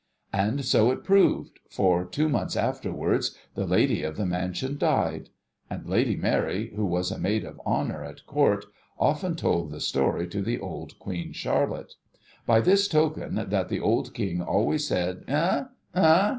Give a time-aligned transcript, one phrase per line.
[0.33, 5.29] And so it proved, for, two months afterwards, the Lady of the mansion died.
[5.69, 8.65] And Lady Mary, who was a Maid of Honour at Court,
[8.97, 11.93] often told this story to the old Queen Charlotte;
[12.47, 16.29] by this token that the old King always said, * Eh, eh